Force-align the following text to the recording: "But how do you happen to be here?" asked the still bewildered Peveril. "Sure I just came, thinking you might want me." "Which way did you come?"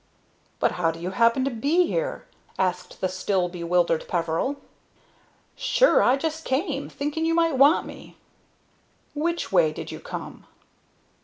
"But 0.59 0.71
how 0.81 0.89
do 0.89 0.99
you 0.99 1.11
happen 1.11 1.45
to 1.45 1.51
be 1.51 1.85
here?" 1.85 2.25
asked 2.57 3.01
the 3.01 3.07
still 3.07 3.47
bewildered 3.47 4.07
Peveril. 4.07 4.55
"Sure 5.55 6.01
I 6.01 6.17
just 6.17 6.43
came, 6.43 6.89
thinking 6.89 7.23
you 7.23 7.35
might 7.35 7.55
want 7.59 7.85
me." 7.85 8.17
"Which 9.13 9.51
way 9.51 9.71
did 9.71 9.91
you 9.91 9.99
come?" 9.99 10.47